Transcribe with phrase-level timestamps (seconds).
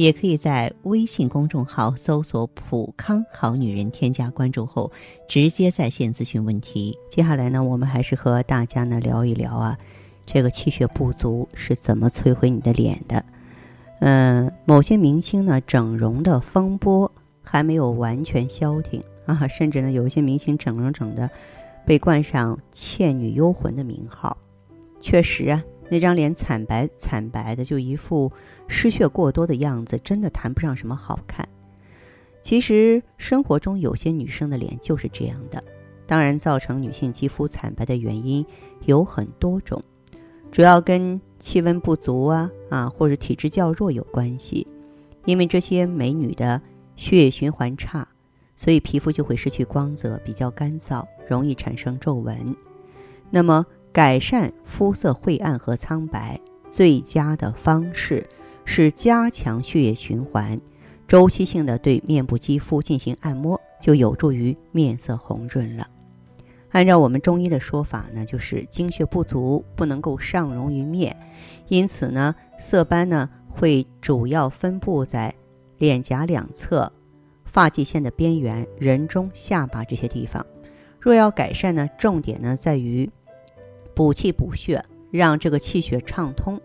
[0.00, 4.90] 也可以在微信公众号搜索“普康好女人”，添加关注后，
[5.28, 6.98] 直接在线咨询问题。
[7.10, 9.76] 接下来呢，我们还是和大家呢聊一聊啊，
[10.24, 13.22] 这个气血不足是怎么摧毁你的脸的。
[14.00, 17.12] 嗯，某些明星呢，整容的风波
[17.42, 21.28] 还没有完全消停啊，甚至呢，有一些明星整容整的，
[21.84, 24.34] 被冠上“倩女幽魂”的名号。
[24.98, 25.62] 确实啊。
[25.90, 28.30] 那张脸惨白惨白的，就一副
[28.68, 31.48] 失血过多的样子，真的谈不上什么好看。
[32.40, 35.62] 其实生活中有些女生的脸就是这样的。
[36.06, 38.46] 当然，造成女性肌肤惨白的原因
[38.86, 39.82] 有很多种，
[40.52, 44.66] 主要跟气温不足啊啊或者体质较弱有关系。
[45.24, 46.62] 因为这些美女的
[46.94, 48.06] 血液循环差，
[48.54, 52.54] 所以皮肤就会失去光泽，比较干燥，容易产生皱纹。
[53.28, 53.66] 那么。
[53.92, 58.24] 改善肤色晦暗和苍白最佳的方式
[58.64, 60.60] 是加强血液循环，
[61.08, 65.88] 周期性的对面部肌肤进行按摩，就有助于面色红润了。
[66.70, 71.16] 按照我们中医的说法呢，就是精血不足，不能够上溶于面，
[71.66, 75.34] 因此呢，色斑呢会主要分布在
[75.78, 76.92] 脸颊两侧、
[77.44, 80.46] 发际线的边缘、人中、下巴这些地方。
[81.00, 83.10] 若要改善呢，重点呢在于。
[84.00, 86.58] 补气补血，让这个气血畅通，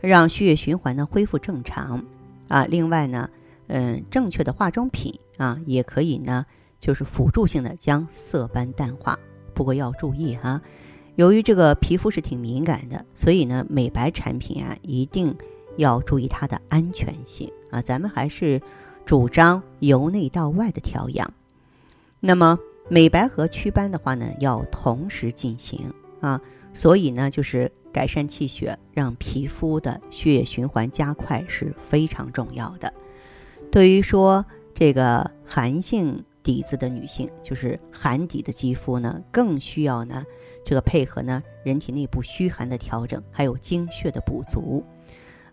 [0.00, 2.04] 让血液循环呢恢复正常
[2.46, 2.64] 啊。
[2.66, 3.28] 另外呢，
[3.66, 6.46] 嗯，正确的化妆品啊，也可以呢，
[6.78, 9.18] 就是辅助性的将色斑淡化。
[9.52, 10.62] 不过要注意哈，
[11.16, 15.36] 由于这个皮肤是挺敏感的，所以呢，美白产品啊，一定
[15.76, 17.82] 要注意它的安全性啊。
[17.82, 18.62] 咱们还是
[19.04, 21.34] 主张由内到外的调养。
[22.20, 22.56] 那么
[22.88, 26.40] 美白和祛斑的话呢，要同时进行啊。
[26.72, 32.92] 所以呢，就是改善气血，让皮肤的血液循环加快是非常重要的。
[33.72, 34.44] 对于说
[34.74, 40.24] 这个寒性底子的女性，就是寒底的肌肤呢，更需要呢
[40.64, 44.84] 这个配合呢人体内部虚寒的调整，还有精血的补足。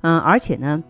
[0.01, 0.83] 嗯，而且呢，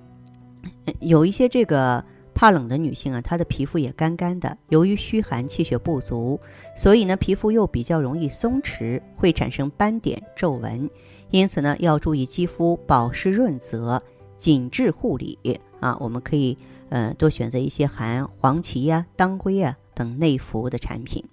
[0.99, 2.03] 有一些这个。
[2.43, 4.57] 怕冷的女性啊，她的皮肤也干干的。
[4.67, 6.37] 由于虚寒、气血不足，
[6.75, 10.89] 所以呢，皮肤又比较容易松弛，会产生斑点、皱纹。
[11.29, 14.03] 因此呢，要注意肌肤保湿润泽、
[14.35, 15.39] 紧致护理
[15.79, 15.97] 啊。
[16.01, 16.57] 我们可以
[16.89, 21.23] 呃多选择一些含黄芪呀、当归啊等内服的产品。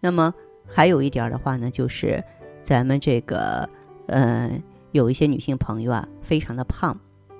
[0.00, 0.34] 那么
[0.66, 2.24] 还有一点的话呢，就是
[2.64, 3.70] 咱们这个
[4.06, 4.50] 呃
[4.90, 6.98] 有一些女性朋友啊，非常的胖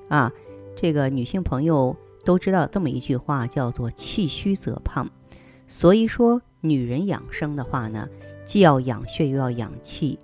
[0.08, 0.30] 啊，
[0.76, 1.96] 这个女性朋友。
[2.24, 5.08] 都知道这么一句话，叫做“气虚则胖”。
[5.66, 8.08] 所以说，女人养生的话呢，
[8.44, 10.18] 既要养血又要养气。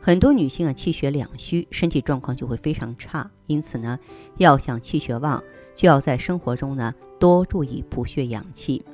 [0.00, 3.30] 很多女性啊，气血两虚，身体状况就会非常差。
[3.46, 3.98] 因此呢，
[4.38, 5.42] 要想气血旺，
[5.74, 8.84] 就要在生活中呢多注意补血养气。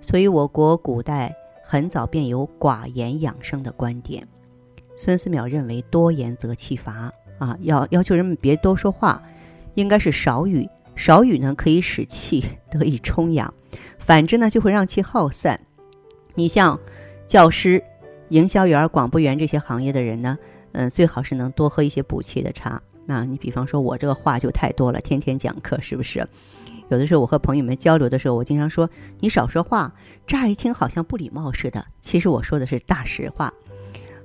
[0.00, 4.26] 所以，我国古代很早便有寡言养生的观点。
[4.96, 9.22] 孙思邈认为，多言则气乏啊，要要求人们别多说话，
[9.74, 10.68] 应该是少语。
[10.98, 13.54] 少语呢，可以使气得以充养；
[14.00, 15.60] 反之呢，就会让气耗散。
[16.34, 16.80] 你像
[17.28, 17.84] 教师、
[18.30, 20.36] 营销员、广播员这些行业的人呢，
[20.72, 22.82] 嗯，最好是能多喝一些补气的茶。
[23.06, 26.26] 那你比方说，我这个话就太多了，天天讲课，是不是？
[26.88, 29.94] 有的时候我和朋友们交流的时候，我经常说你少说话，
[30.26, 33.54] 乍一听好像不礼貌似的，其实我说的是大实话。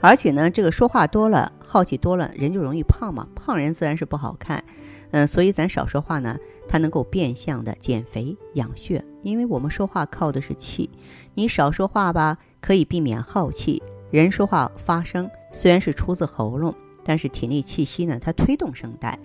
[0.02, 4.64] 而且呢，这个说话多了，耗气多了，人就容易胖嘛，胖人自然是不好看。
[5.14, 6.38] 嗯，所以咱少说话呢。
[6.66, 10.90] 它能够变相的减肥养血，因为我们说话靠的是气，
[11.36, 13.84] 你少说话吧，可以避免耗气。
[14.10, 16.74] 人说话发声虽然是出自喉咙，
[17.04, 19.20] 但是体内气息呢，它推动声带，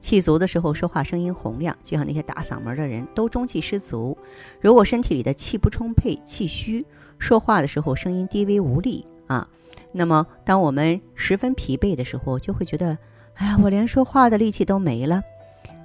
[0.00, 4.18] 气足的时候说话声音洪亮，就像那些大嗓门的人都中气十足。
[4.60, 6.84] 如果身体里的气不充沛，气虚，
[7.20, 9.48] 说话的时候声音低微无力啊，
[9.92, 12.98] 那么当我们十分疲惫的时候，就会觉得，
[13.34, 15.22] 哎呀，我连说话的力气都没了。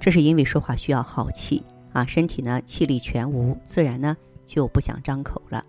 [0.06, 4.16] 这是因为说话需要耗气啊，身体呢气力全无，自然呢
[4.46, 5.64] 就不想张口了。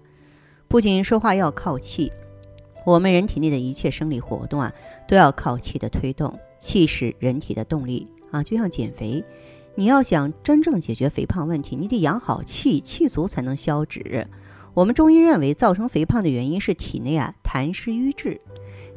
[0.68, 2.12] 不仅说话要靠气，
[2.86, 4.72] 我们人体内的一切生理活动啊
[5.07, 6.39] 都要靠气的推动。
[6.60, 9.25] 气是人体的动力啊，就像减肥，
[9.74, 14.28] 你要想真正解决肥胖问题，你得养好气，气足才能消脂。
[14.75, 18.40] 我们中医认为，造成肥胖的原因是体内啊痰湿瘀滞，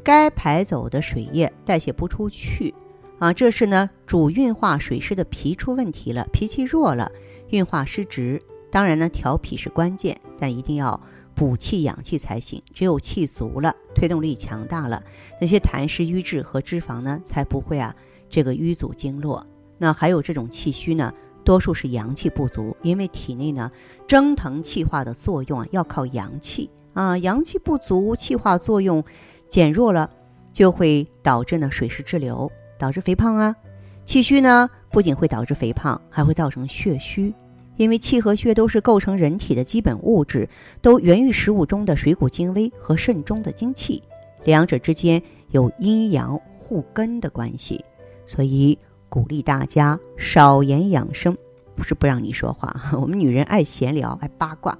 [0.03, 2.75] 该排走的水液代谢不出去，
[3.21, 7.11] 啊，这是呢主运化水湿的脾出问题了，脾气弱了，
[7.49, 8.41] 运化失职。
[8.71, 10.99] 当然呢，调脾是关键，但一定要
[11.35, 12.63] 补气养气才行。
[12.73, 15.03] 只有气足了，推动力强大了，
[15.39, 17.95] 那些痰湿瘀滞和脂肪呢，才不会啊
[18.27, 19.45] 这个淤阻经络。
[19.77, 21.13] 那还有这种气虚呢？
[21.43, 23.69] 多数是阳气不足，因为体内呢
[24.07, 29.03] 蒸腾气化的作用啊要靠阳气啊，阳气不足，气化作用
[29.47, 30.09] 减弱了，
[30.51, 32.51] 就会导致呢水湿滞留，
[32.81, 33.55] 导致肥胖啊。
[34.03, 37.33] 气虚呢不仅会导致肥胖，还会造成血虚，
[37.77, 40.49] 因为气和血都是构成人体的基本物质，
[40.81, 44.01] 都源于食物中的水谷精微和肾中的精气，
[44.43, 47.85] 两者之间有阴阳互根的关系，
[48.25, 48.77] 所以。
[49.11, 51.37] 鼓励大家少言养生，
[51.75, 52.73] 不是不让你说话。
[52.97, 54.79] 我们女人爱闲聊，爱八卦，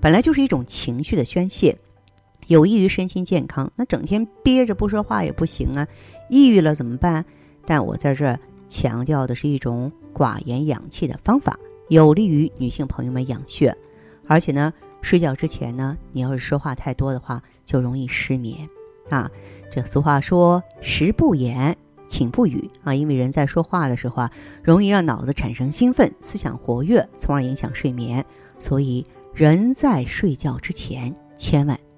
[0.00, 1.76] 本来就是一种情绪的宣泄，
[2.48, 3.70] 有益于身心健康。
[3.76, 5.86] 那整天憋着不说话也不行啊，
[6.28, 7.24] 抑郁了怎么办？
[7.64, 8.36] 但我在这
[8.68, 11.56] 强调的是一种寡言养气的方法，
[11.88, 13.72] 有利于女性朋友们养血。
[14.26, 18.68] 而且呢，睡觉之前呢，你要是说话太多的话，就容易失眠
[19.08, 19.30] 啊。
[19.70, 21.76] 这俗话说，食不言。
[22.08, 28.24] 寝不语啊，因为人在说话的时候啊，容易让脑子产生兴奋，思想活跃，从而影响睡眠。
[28.58, 29.04] 所以
[29.34, 31.78] 人在睡觉之前千万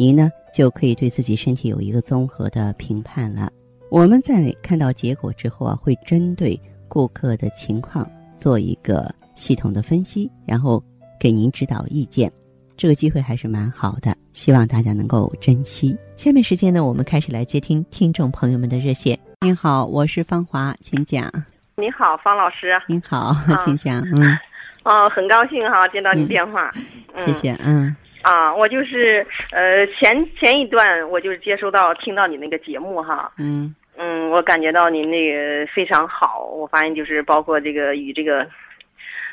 [0.00, 3.50] 您呢就可以对自己身体有一个综合的评判了。
[3.90, 6.58] 我们在看到结果之后啊，会针对
[6.88, 10.82] 顾客的情况做一个系统的分析，然后
[11.20, 12.32] 给您指导意见。
[12.78, 15.94] 这个机会还是蛮好的，希望大家能够珍惜。
[16.16, 19.18] 下面时间呢，我们开始来接听听众朋友们的热线。
[19.42, 21.30] 您好，我是芳华，请讲。
[21.76, 22.72] 您好，方老师。
[22.86, 23.36] 您好，
[23.66, 24.00] 请讲。
[24.14, 24.34] 嗯。
[24.82, 26.72] 哦，很高兴哈，接到你电话。
[27.18, 27.52] 谢谢。
[27.62, 27.94] 嗯。
[28.22, 33.32] 啊，我就是呃，前前一段我就是接收到听到你那个节目哈。
[33.38, 33.74] 嗯。
[33.96, 38.46] 嗯，我感觉到您那个非常好，我发现就是包括这个与这个。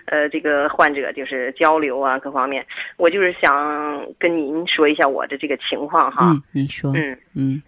[0.09, 6.27] 呃，这个患者就是交流啊，各方面，我就是想跟您说一下我的这个情况哈。
[6.31, 6.93] 嗯，您说。
[6.95, 7.61] 嗯嗯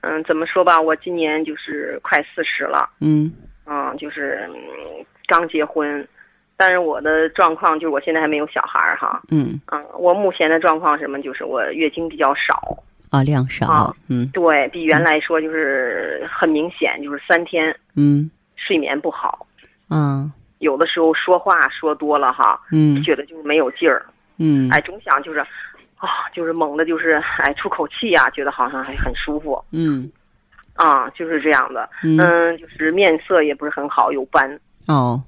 [0.00, 2.88] 嗯，怎么说吧，我今年就是快四十了。
[3.02, 3.30] 嗯
[3.66, 4.48] 嗯，就是
[5.26, 6.08] 刚结婚，
[6.56, 9.20] 但是我的状况就是我现在还没有小孩儿哈。
[9.30, 12.76] 嗯嗯，我目前的状况什么，就是我月经比较少。
[13.10, 13.94] 啊，量少。
[14.08, 17.74] 嗯，对比原来说就是很明显，就是三天。
[17.96, 19.46] 嗯，睡眠不好。
[19.90, 20.32] 嗯。
[20.58, 24.06] 有的时候说话说多了哈，嗯，觉得就是没有劲儿，
[24.38, 25.40] 嗯，哎，总想就是，
[25.96, 30.08] 啊，就是猛的，就是哎出口气呀，觉得好像还很舒服，嗯，
[30.74, 34.56] 啊，就是这样的，嗯，就是面色也不是很好，有斑，
[34.86, 35.20] 哦，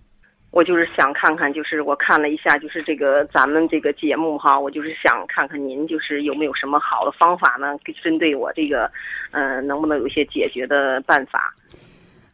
[0.55, 8.89] 我就是想看看，就是我看了一下，就是这个咱们这个节目哈，我就是想看看您就是有没有什么好的方法呢，针对我这个，
[9.33, 11.53] 嗯，能不能有一些解决的办法？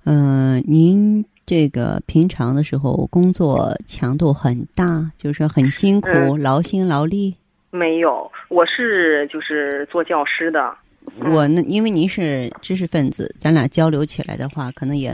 [0.05, 1.25] 嗯，您。
[1.47, 7.35] 这个平常的时候工作强度很大，就是很辛苦，劳心劳力。
[7.73, 10.73] 没有，我是就是做教师的。
[11.25, 15.13] 我呢因为您是知识分子，咱俩交流起来的话，可能也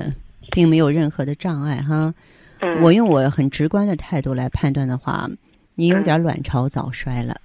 [0.53, 2.13] 并没有任何的障碍哈。
[2.83, 5.29] 我用我很直观的态度来判断的话，
[5.75, 7.41] 你有点卵巢早衰了。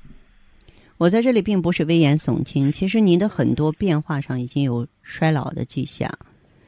[0.98, 6.08] 我在这里并不是危言耸听，其实您的很多变化上已经有衰老的迹象。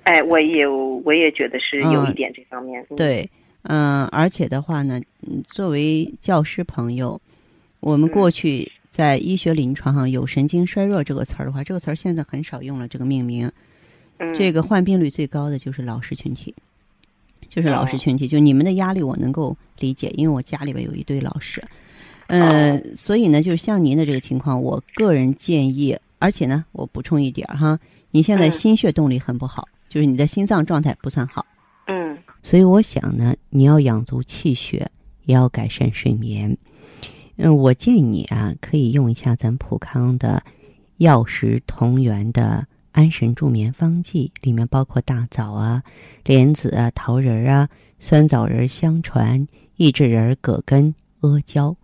[0.04, 2.86] 哎，我也我也觉得是有一点这方面。
[2.98, 3.30] 对，
[3.62, 5.00] 嗯，而且的话呢，
[5.48, 7.22] 作为教师朋友，
[7.80, 12.88] 我们过去在医学临床上有神经衰弱这个词儿的话，这个词儿现在很少用了。
[12.88, 13.50] 这个命名，
[14.36, 16.54] 这个患病率最高的就是老师群体，
[17.50, 18.28] 就是老师群体。
[18.28, 21.64] 就你们的压力，我能够理解，因为我家里边有一堆老师。
[22.28, 27.80] 嗯，所以呢，就是像您的这个情况，我个人建议，而且呢，我补充一点哈，
[28.12, 29.68] 你现在心血动力很不好。
[29.90, 31.46] 就是你的心脏状态不算好，
[31.86, 34.90] 嗯，所以我想呢，你要养足气血，
[35.26, 36.58] 也要改善睡眠。
[37.36, 40.42] 嗯，我建议你啊，可以用一下咱普康的
[40.98, 45.84] 药食同源的安神助眠方剂，里面包括大枣啊、
[46.24, 47.68] 莲子啊、桃仁啊、
[48.00, 49.46] 酸枣仁、香传、
[49.76, 51.76] 益智仁、葛根、阿胶。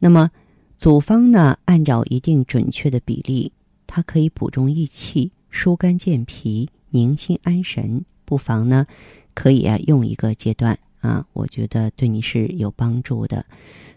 [0.00, 0.30] 那么
[0.76, 3.52] 组方呢，按照一定准确的比例。
[3.86, 8.86] 它可以补中益气、疏肝健脾、宁心安神，不妨呢
[9.34, 13.46] 可以啊用一个阶段啊，我觉得对你是有帮助的。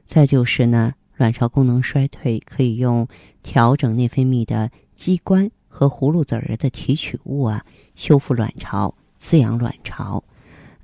[0.05, 3.07] 再就是呢，卵巢功能衰退可以用
[3.41, 10.23] 调整内分泌的机关和葫芦籽儿的提取物啊，修复卵巢、滋养卵巢，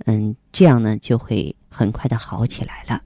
[0.06, 3.02] 嗯，这样呢就会很快的好起来了。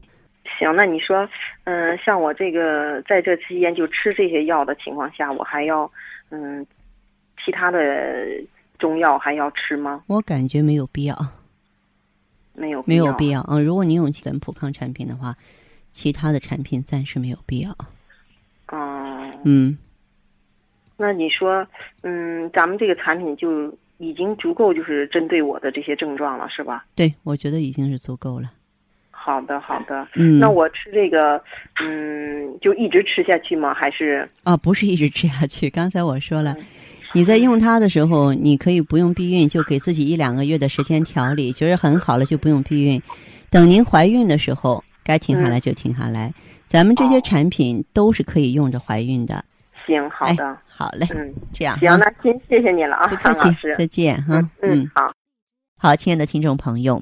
[0.60, 1.26] 行，那你说，
[1.64, 5.90] 嗯，像我这个在这期间就吃这些药的情况下，我还要，
[6.30, 6.66] 嗯，
[7.46, 8.26] 其他的
[8.78, 10.04] 中药还要吃吗？
[10.08, 11.16] 我感觉没有必要，
[12.54, 13.58] 没有没有必要啊！
[13.62, 15.34] 如果你用咱普康产品的话，
[15.94, 17.72] 其他的产品暂时没有必要。
[18.68, 19.78] 哦，嗯，
[20.98, 21.66] 那你说，
[22.02, 26.86] 嗯，咱们这个产品就已经足够，就是针对我的这些症状了，是吧？
[26.96, 28.52] 对，我觉得已经是足够了。
[29.12, 30.08] 好的，好的。
[30.16, 31.42] 嗯，那我吃这个，
[31.82, 33.74] 嗯，就一直吃下去吗？
[33.74, 35.70] 还是啊，不是一直吃下去。
[35.70, 36.56] 刚才我说了，
[37.14, 43.02] 你在用它的时候，你可以不用避孕，就给自己一两个月的时间调理，觉得很好了就不用避孕。
[43.52, 46.34] 等您怀孕的时候，该停下来就停下来。
[46.66, 49.44] 咱们这些产品都是可以用着怀孕的。
[49.88, 51.80] 行，好的，好嘞，嗯，这样。
[51.80, 54.48] 行，那先谢谢你了啊，不客气，再见哈。
[54.62, 55.12] 嗯，好，
[55.80, 57.02] 好，亲爱的听众朋友。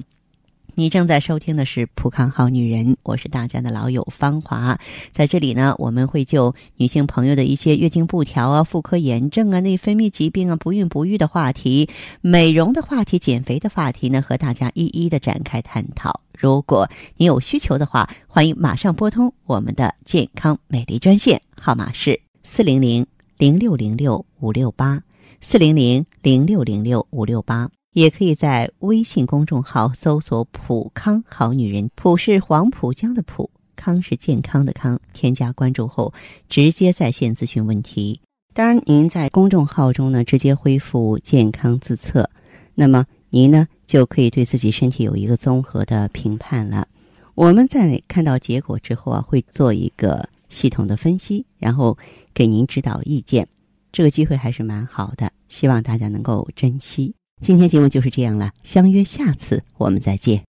[0.78, 4.78] 你正在收听的是《普康好女人》，我是大家的老友芳华。
[5.10, 11.88] 在这里呢，我们会就女性朋友的一些月经不调啊、妇科炎症啊、内分泌疾病啊、不孕不育的话题、
[12.20, 16.20] 美容的话题、减肥的话题呢，和大家一一的展开探讨。
[16.38, 23.04] 如果你有需求的话，欢迎马上拨通我们的健康美丽专线，号码是四零零
[23.36, 25.02] 零六零六五六八
[25.42, 27.68] 四零零零六零六五六八。
[27.92, 35.00] 也可以在微信公众号搜索“普康好女人”，普是黄浦江的浦，康是健康的康。
[35.14, 36.12] 添加关注后，
[36.46, 38.20] 直接在线咨询问题。
[38.52, 42.28] 当然，您在公众号中呢，直接恢复健康自测，
[42.74, 46.86] 那么您呢就可以对自己身体有一个综合的评判了。
[47.34, 51.96] 我们在看到结果之后啊，会做一个系统的分析，然后
[52.32, 53.48] 给您指导意见。
[53.92, 57.14] 这个机会还是蛮好的，希望大家能够珍惜。
[57.42, 60.42] 今天节目就是这样了，相约下次我们再见。